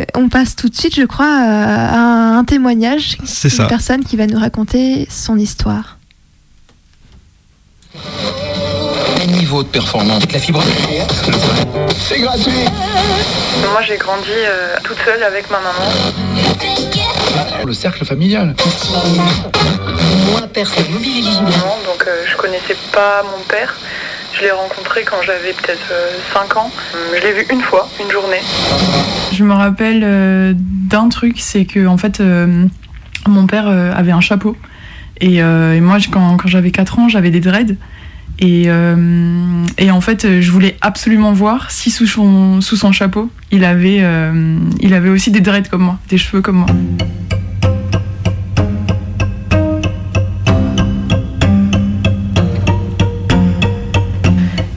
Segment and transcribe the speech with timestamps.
[0.00, 1.98] euh, on passe tout de suite, je crois, euh, à
[2.38, 3.18] un témoignage.
[3.24, 3.64] C'est Une ça.
[3.66, 5.98] personne qui va nous raconter son histoire.
[9.22, 10.22] Un niveau de performance.
[10.32, 10.62] La fibre.
[12.08, 12.52] C'est gratuit.
[13.72, 15.90] Moi, j'ai grandi euh, toute seule avec ma maman.
[17.64, 18.54] Le cercle familial.
[20.30, 23.74] Moi, personne mobilise Maman, donc euh, je connaissais pas mon père.
[24.34, 25.92] Je l'ai rencontré quand j'avais peut-être
[26.34, 26.70] 5 ans.
[27.14, 28.42] Je l'ai vu une fois, une journée.
[29.32, 32.66] Je me rappelle euh, d'un truc, c'est que en fait, euh,
[33.26, 34.56] mon père euh, avait un chapeau.
[35.20, 35.40] Et,
[35.80, 37.76] moi, quand, j'avais 4 ans, j'avais des dreads.
[38.38, 44.04] Et, en fait, je voulais absolument voir si sous son, chapeau, il avait,
[45.08, 46.66] aussi des dreads comme moi, des cheveux comme moi.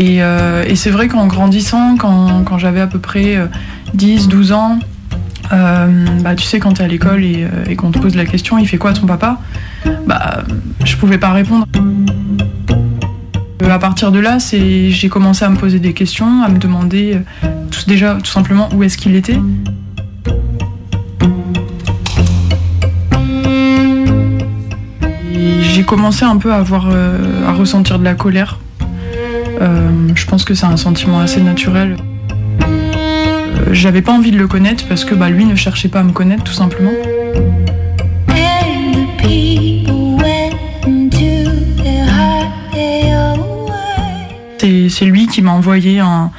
[0.00, 3.38] Et, c'est vrai qu'en grandissant, quand, j'avais à peu près
[3.94, 4.78] 10, 12 ans,
[5.52, 8.24] euh, bah, tu sais, quand t'es à l'école et, euh, et qu'on te pose la
[8.24, 9.38] question, il fait quoi ton papa?
[10.06, 10.42] Bah,
[10.84, 11.66] je pouvais pas répondre.
[13.62, 16.58] Euh, À partir de là, c'est, j'ai commencé à me poser des questions, à me
[16.58, 17.18] demander
[17.70, 19.38] tout, déjà tout simplement où est-ce qu'il était.
[25.62, 28.58] J'ai commencé un peu à avoir, à ressentir de la colère.
[29.60, 31.96] Je pense que c'est un sentiment assez naturel.
[33.72, 36.12] J'avais pas envie de le connaître parce que bah, lui ne cherchait pas à me
[36.12, 36.92] connaître tout simplement.
[44.88, 46.30] C'est lui qui m'a envoyé un,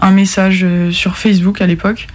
[0.00, 2.08] un message euh, sur Facebook à l'époque.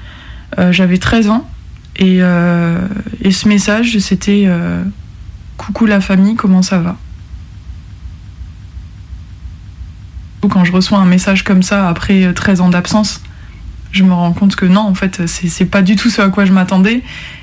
[0.60, 1.50] Euh, J'avais 13 ans
[1.96, 2.78] et, euh,
[3.22, 4.84] et ce message c'était euh,
[5.58, 6.98] Coucou la famille, comment ça va?
[10.50, 13.22] Quand je reçois un message comme ça après euh, 13 ans d'absence,
[13.98, 16.46] je me rends compte que non, en fait, c'est pas du tout ce à quoi
[16.46, 17.02] je m'attendais.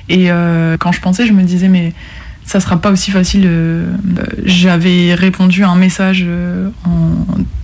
[0.09, 1.93] Et euh, quand je pensais, je me disais, mais
[2.45, 3.43] ça sera pas aussi facile.
[3.45, 3.85] euh,
[4.19, 7.11] euh, J'avais répondu à un message euh, en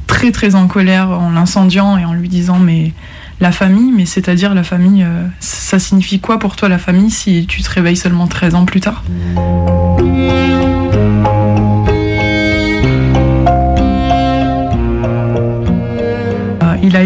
[0.07, 2.91] très très en colère, en l'incendiant et en lui disant, mais
[3.39, 5.03] la famille, mais c'est-à-dire la famille,
[5.39, 8.81] ça signifie quoi pour toi la famille si tu te réveilles seulement 13 ans plus
[8.81, 9.03] tard?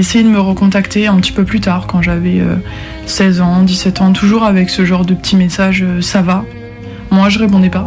[0.05, 2.57] Essayé de me recontacter un petit peu plus tard, quand j'avais euh,
[3.07, 6.45] 16 ans, 17 ans, toujours avec ce genre de petits messages euh, ça va.
[7.09, 7.85] Moi, je répondais pas.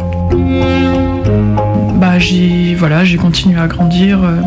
[1.95, 4.21] Bah, j'ai voilà, continué à grandir.
[4.21, 4.41] euh,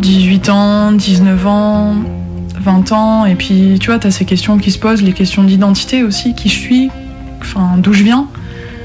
[0.00, 1.94] 18 ans, 19 ans,
[2.60, 6.02] 20 ans, et puis tu vois, t'as ces questions qui se posent, les questions d'identité
[6.02, 6.90] aussi, qui je suis,
[7.40, 8.26] enfin, d'où je viens.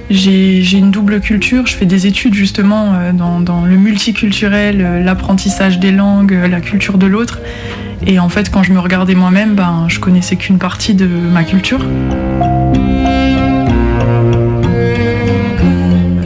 [0.10, 5.80] J'ai une double culture, je fais des études justement euh, dans, le multiculturel, euh, l'apprentissage
[5.80, 7.40] des langues, euh, la culture de l'autre.
[8.06, 11.44] Et en fait, quand je me regardais moi-même, ben, je connaissais qu'une partie de ma
[11.44, 11.80] culture.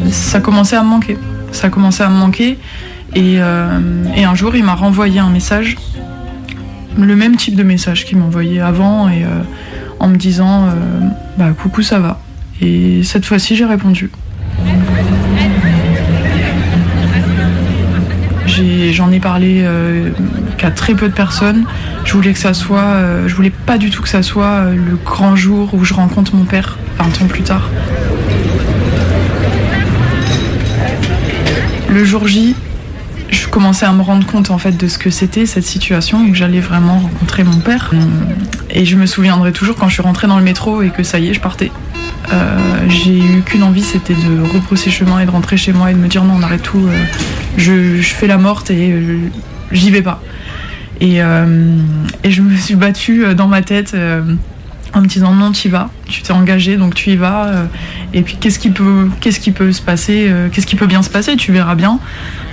[0.09, 1.17] Ça commençait à me manquer.
[1.51, 2.57] Ça commençait à me manquer.
[3.15, 3.79] Et, euh,
[4.15, 5.77] et un jour, il m'a renvoyé un message,
[6.97, 9.41] le même type de message qu'il m'envoyait avant, et, euh,
[9.99, 10.69] en me disant euh,
[11.37, 12.19] bah, Coucou, ça va.
[12.59, 14.11] Et cette fois-ci, j'ai répondu.
[18.91, 19.63] J'en ai, parlé
[20.57, 21.65] qu'à très peu de personnes.
[22.03, 24.75] Je voulais que ça soit, euh, je voulais pas du tout que ça soit euh,
[24.75, 27.69] le grand jour où je rencontre mon père 20 ans plus tard.
[31.89, 32.55] Le jour J,
[33.29, 36.33] je commençais à me rendre compte en fait de ce que c'était cette situation où
[36.33, 37.91] j'allais vraiment rencontrer mon père.
[38.69, 41.19] Et je me souviendrai toujours quand je suis rentrée dans le métro et que ça
[41.19, 41.71] y est, je partais.
[42.33, 42.57] Euh,
[42.89, 45.99] j'ai eu qu'une envie, c'était de rebrousser chemin et de rentrer chez moi et de
[45.99, 46.87] me dire non, on arrête tout.
[47.57, 48.93] je, fais la morte et
[49.71, 50.21] j'y vais pas.
[50.99, 51.77] Et, euh,
[52.23, 54.21] et je me suis battue euh, dans ma tête euh,
[54.93, 57.67] en me disant non, tu y vas, tu t'es engagé, donc tu y vas.
[58.13, 61.09] et puis qu'est-ce qui peut, qu'est-ce qui peut se passer, qu'est-ce qui peut bien se
[61.09, 61.99] passer, tu verras bien,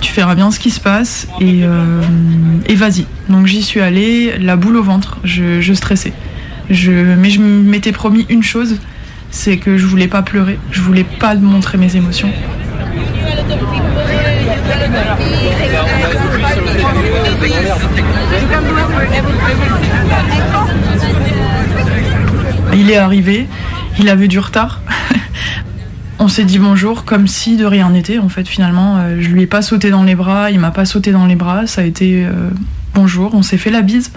[0.01, 1.63] tu feras bien ce qui se passe et,
[2.75, 3.05] vas-y.
[3.29, 6.13] Donc j'y suis allée, la boule au ventre, je, stressais.
[6.69, 8.79] Mais je m'étais promis une chose,
[9.31, 12.29] c'est que je voulais pas pleurer, je voulais pas montrer mes émotions.
[22.73, 23.47] Il est arrivé,
[23.99, 24.81] il avait du retard.
[26.19, 28.19] On s'est dit bonjour comme si de rien n'était.
[28.19, 30.85] En fait, finalement, euh, je lui ai pas sauté dans les bras, il m'a pas
[30.85, 31.67] sauté dans les bras.
[31.67, 32.49] Ça a été euh,
[32.93, 33.33] bonjour.
[33.33, 34.11] On s'est fait la bise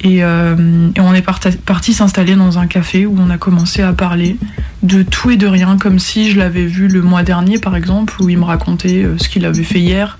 [0.00, 3.92] et, euh, et on est parti s'installer dans un café où on a commencé à
[3.92, 4.36] parler
[4.82, 8.14] de tout et de rien, comme si je l'avais vu le mois dernier, par exemple,
[8.20, 10.18] où il me racontait ce qu'il avait fait hier.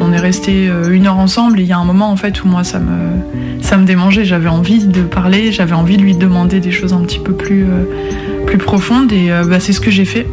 [0.00, 2.42] On est resté euh, une heure ensemble et il y a un moment en fait
[2.42, 4.24] où moi ça me, ça démangeait.
[4.24, 7.64] J'avais envie de parler, j'avais envie de lui demander des choses un petit peu plus,
[7.64, 10.26] euh, profondes et euh, bah, c'est ce que j'ai fait.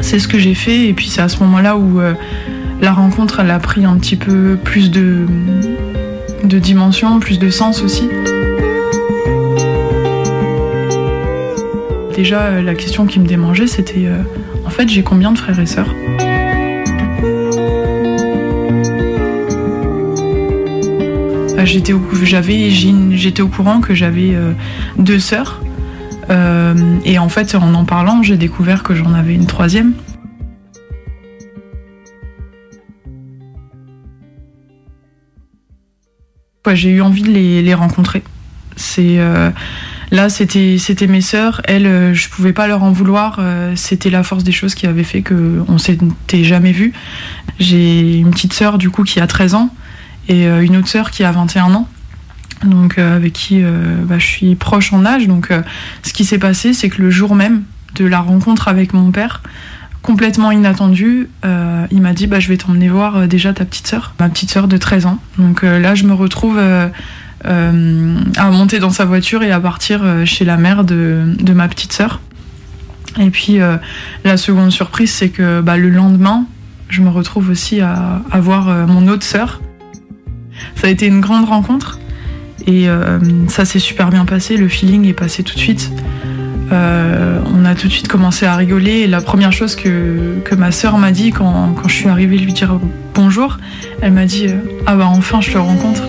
[0.00, 2.00] C'est ce que j'ai fait et puis c'est à ce moment-là où
[2.80, 5.26] la rencontre a pris un petit peu plus de,
[6.44, 8.08] dimension, plus de sens aussi.
[12.14, 14.08] Déjà, la question qui me démangeait, c'était
[14.64, 15.94] en fait, j'ai combien de frères et sœurs?
[21.64, 24.52] J'étais au, j'avais, j'étais au courant que j'avais euh,
[24.98, 25.60] deux sœurs.
[26.30, 26.74] Euh,
[27.04, 29.94] et en fait, en en parlant, j'ai découvert que j'en avais une troisième.
[36.72, 38.22] J'ai eu envie de les, les rencontrer.
[38.74, 39.50] C'est euh,
[40.10, 41.60] là, c'était c'était mes sœurs.
[41.64, 43.38] Elles, euh, je pouvais pas leur en vouloir.
[43.76, 46.92] C'était la force des choses qui avait fait que on s'était jamais vus.
[47.58, 49.74] J'ai une petite sœur du coup qui a 13 ans
[50.28, 51.88] et euh, une autre sœur qui a 21 ans.
[52.64, 55.26] Donc euh, avec qui euh, bah, je suis proche en âge.
[55.26, 55.50] Donc
[56.02, 57.62] ce qui s'est passé, c'est que le jour même
[57.94, 59.42] de la rencontre avec mon père,
[60.02, 61.28] complètement inattendu,
[61.90, 64.68] il m'a dit bah, je vais t'emmener voir déjà ta petite sœur, ma petite sœur
[64.68, 65.18] de 13 ans.
[65.38, 66.58] Donc là, je me retrouve
[67.44, 71.92] à monter dans sa voiture et à partir chez la mère de, de ma petite
[71.92, 72.20] sœur.
[73.20, 73.58] Et puis
[74.24, 76.46] la seconde surprise, c'est que bah, le lendemain,
[76.88, 79.60] je me retrouve aussi à, à voir mon autre sœur.
[80.76, 81.98] Ça a été une grande rencontre
[82.66, 83.18] et euh,
[83.48, 84.56] ça s'est super bien passé.
[84.56, 85.90] Le feeling est passé tout de suite.
[86.72, 89.00] Euh, on a tout de suite commencé à rigoler.
[89.00, 92.38] Et la première chose que, que ma sœur m'a dit quand, quand je suis arrivée
[92.38, 92.78] lui dire
[93.14, 93.58] bonjour,
[94.00, 94.56] elle m'a dit euh,
[94.86, 96.02] Ah bah enfin je le rencontre.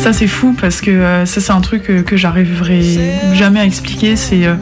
[0.00, 2.80] Ça c'est fou parce que euh, ça c'est un truc euh, que j'arriverai
[3.34, 4.16] jamais à expliquer.
[4.16, 4.54] C'est euh,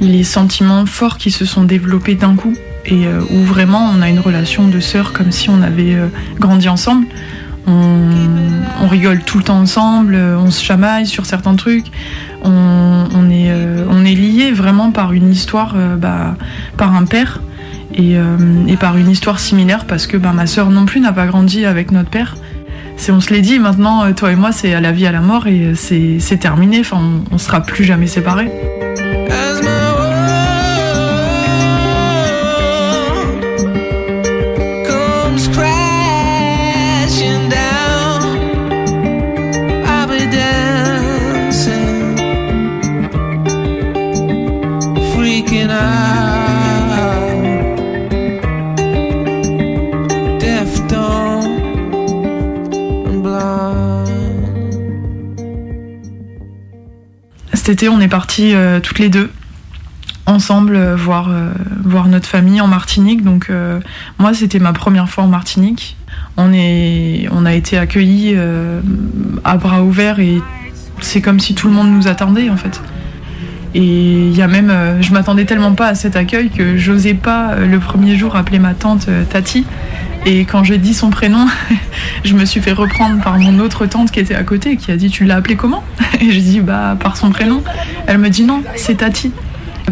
[0.00, 2.54] les sentiments forts qui se sont développés d'un coup
[2.84, 5.96] et où vraiment on a une relation de sœur comme si on avait
[6.38, 7.06] grandi ensemble.
[7.66, 11.86] On, rigole tout le temps ensemble, on se chamaille sur certains trucs.
[12.42, 13.50] On, est,
[13.88, 16.36] on liés vraiment par une histoire, bah,
[16.76, 17.40] par un père
[17.94, 18.16] et,
[18.68, 21.64] et par une histoire similaire parce que bah, ma sœur non plus n'a pas grandi
[21.64, 22.36] avec notre père.
[23.08, 25.20] On se l'est dit, maintenant, euh, toi et moi, c'est à la vie, à la
[25.20, 26.82] mort, et euh, c'est, terminé.
[26.92, 28.50] On, on sera plus jamais séparés.
[57.64, 59.30] Cet été, on est partis euh, toutes les deux
[60.26, 61.48] ensemble euh, voir, euh,
[61.82, 63.24] voir notre famille en Martinique.
[63.24, 63.50] Donc,
[64.18, 65.96] moi, c'était ma première fois en Martinique.
[66.36, 68.36] On, a été accueillis
[69.44, 70.42] à bras ouverts et
[71.00, 72.82] c'est comme si tout le monde nous attendait en fait.
[73.74, 74.70] Et il y a même,
[75.00, 78.74] je m'attendais tellement pas à cet accueil que j'osais pas le premier jour appeler ma
[78.74, 79.64] tante Tati.
[80.26, 81.46] Et quand j'ai dit son prénom,
[82.24, 84.96] je me suis fait reprendre par mon autre tante qui était à côté qui a
[84.96, 85.84] dit Tu l'as appelé comment?
[86.20, 87.62] Et j'ai dit Bah, par son prénom.
[88.06, 89.32] Elle me dit Non, c'est Tati.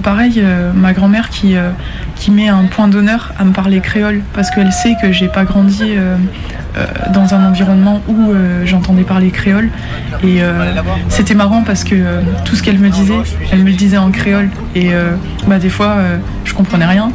[0.02, 1.70] Pareil, euh, ma grand-mère qui, euh,
[2.16, 5.44] qui met un point d'honneur à me parler créole parce qu'elle sait que j'ai pas
[5.44, 6.16] grandi euh,
[7.12, 8.32] dans un environnement où
[8.64, 9.68] j'entendais parler créole.
[10.24, 10.40] Et
[11.08, 11.94] c'était marrant parce que
[12.46, 13.18] tout ce qu'elle me disait,
[13.52, 14.48] elle me le disait en créole.
[14.74, 14.90] Et
[15.46, 15.98] bah, des fois,
[16.44, 17.12] je comprenais rien.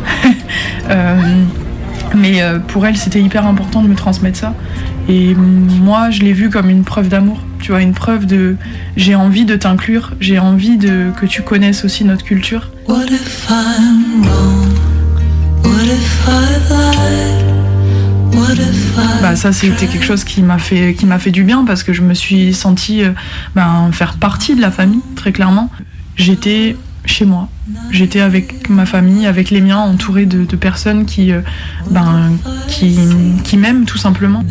[2.16, 4.54] Mais euh, pour elle, c'était hyper important de me transmettre ça.
[5.10, 7.40] Et moi, je l'ai vu comme une preuve d'amour.
[7.60, 8.56] Tu vois, une preuve de
[8.96, 12.72] j'ai envie de t'inclure, j'ai envie de que tu connaisses aussi notre culture.
[12.88, 14.68] What if I'm wrong?
[15.64, 18.36] What if I lied?
[18.36, 21.44] What if I Bah ça, c'était quelque chose qui m'a fait qui m'a fait du
[21.44, 23.12] bien parce que je me suis sentie euh,
[23.56, 25.70] ben, faire partie de la famille très clairement.
[26.16, 26.76] J'étais
[27.08, 27.50] chez moi.
[27.92, 31.42] J'étais avec ma famille, avec les miens, entourée de, de personnes qui, euh,
[31.90, 32.32] ben,
[32.68, 32.98] qui,
[33.44, 34.44] qui m'aiment tout simplement.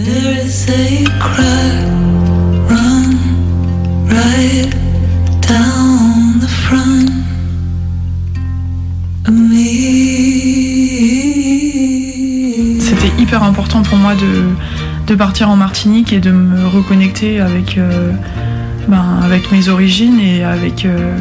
[12.80, 14.50] C'était hyper important pour moi de,
[15.06, 18.12] de partir en Martinique et de me reconnecter avec, euh,
[18.88, 21.12] ben, avec mes origines et avec euh,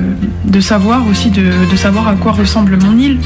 [0.45, 3.19] de savoir aussi de, de savoir à quoi ressemble mon île.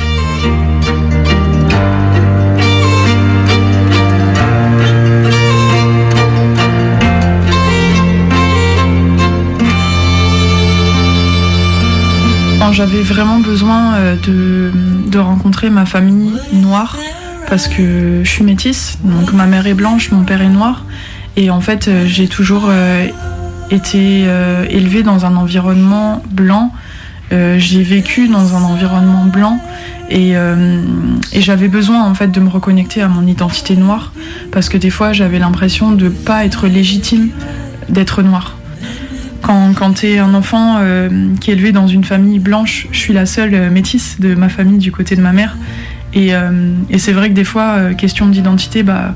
[12.59, 14.71] Quand J'avais vraiment besoin euh, de,
[15.09, 16.97] de rencontrer ma famille noire
[17.49, 20.85] parce que je suis métisse, donc ma mère est blanche, mon père est noir,
[21.35, 22.69] et en fait euh, j'ai toujours
[23.71, 26.71] été euh, élevée dans un environnement blanc.
[27.31, 29.59] Euh, j'ai vécu dans un environnement blanc
[30.09, 30.81] et, euh,
[31.31, 34.13] et j'avais besoin en fait de me reconnecter à mon identité noire
[34.51, 37.29] parce que des fois j'avais l'impression de pas être légitime
[37.87, 38.55] d'être noire.
[39.41, 41.09] Quand, tu es un enfant euh,
[41.39, 44.77] qui est élevé dans une famille blanche, je suis la seule métisse de ma famille
[44.77, 45.57] du côté de ma mère.
[46.13, 46.33] Et,
[46.97, 49.13] c'est vrai que des fois, question d'identité, bah,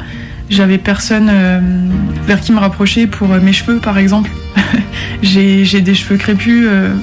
[0.50, 1.32] j'avais personne
[2.26, 4.32] vers qui me rapprocher pour mes cheveux, par exemple.
[5.22, 6.66] j'ai des cheveux crépus.
[6.68, 6.94] euh,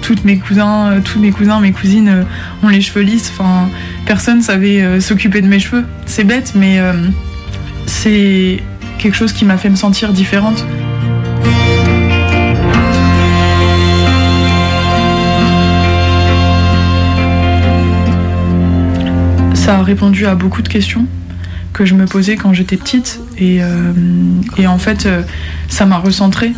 [0.00, 2.22] toutes mes cousins, euh, tous mes cousins, mes cousines euh,
[2.62, 3.30] ont les cheveux lisses.
[3.34, 3.68] Enfin,
[4.06, 5.84] personne savait s'occuper de mes cheveux.
[6.06, 6.80] C'est bête, mais
[7.86, 8.62] c'est
[8.98, 10.64] quelque chose qui m'a fait me sentir différente.
[19.54, 21.04] Ça a répondu à beaucoup de questions
[21.74, 23.60] que je me posais quand j'étais petite et,
[24.56, 25.06] et en fait
[25.68, 26.52] ça m'a recentrée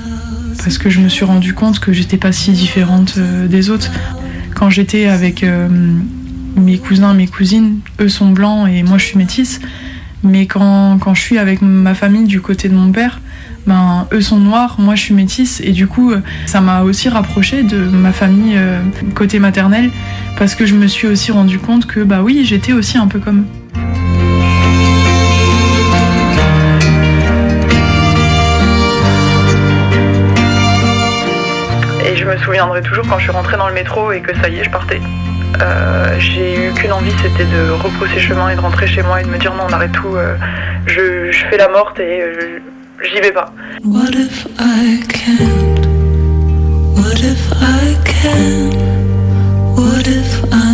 [0.63, 3.91] parce que je me suis rendu compte que j'étais pas si différente euh, des autres.
[4.55, 5.69] Quand j'étais avec euh,
[6.57, 9.61] mes cousins, mes cousines, eux sont blancs et moi je suis métisse.
[10.23, 13.23] Mais quand, je suis avec ma famille du côté de mon père,
[13.67, 15.63] ben, eux sont noirs, moi je suis métisse.
[15.65, 16.13] Et du coup,
[16.45, 18.83] ça m'a aussi rapproché de ma famille euh,
[19.15, 19.91] côté maternel
[20.37, 23.19] parce que je me suis aussi rendu compte que bah oui, j'étais aussi un peu
[23.19, 23.47] comme.
[32.45, 34.71] souviendrai toujours quand je suis rentrée dans le métro et que ça y est, je
[34.71, 35.01] partais.
[35.61, 39.25] Euh, j'ai eu qu'une envie, c'était de repousser chemin et de rentrer chez moi et
[39.25, 40.37] de me dire non, on arrête tout, euh,
[40.87, 42.59] je, fais la morte et euh,
[43.03, 43.53] j'y vais pas.
[43.85, 45.87] What if I can't?
[46.97, 48.75] What if I can't?
[49.77, 50.70] What if I